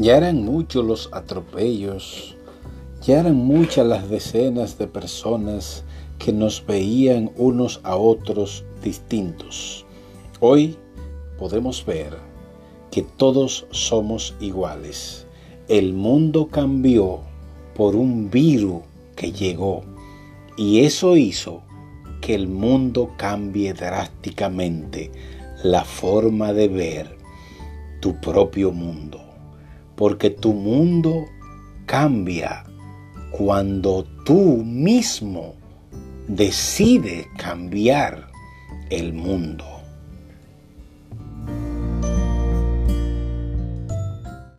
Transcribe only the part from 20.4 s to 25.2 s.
y eso hizo que el mundo cambie drásticamente